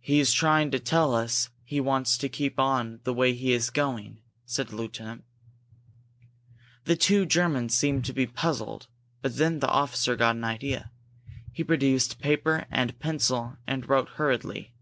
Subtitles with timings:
[0.00, 4.18] "He's trying to tell us he wants to keep on the way he was going,"
[4.44, 5.24] said the lieutenant.
[6.84, 8.88] The two Germans seemed to be puzzled,
[9.22, 10.90] but then the officer got an idea.
[11.50, 14.74] He produced paper and pencil and wrote hurriedly.